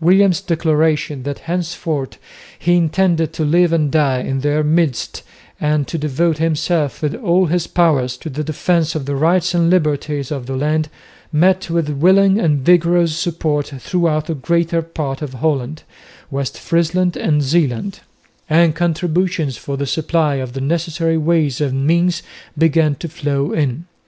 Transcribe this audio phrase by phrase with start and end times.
[0.00, 2.18] William's declaration that henceforth
[2.58, 5.22] he intended to live and die in their midst
[5.60, 9.70] and to devote himself with all his powers to the defence of the rights and
[9.70, 10.88] liberties of the land
[11.30, 15.84] met with willing and vigorous support throughout the greater part of Holland,
[16.32, 18.00] West Friesland and Zeeland;
[18.50, 22.24] and contributions for the supply of the necessary ways and means
[22.58, 23.84] began to flow in.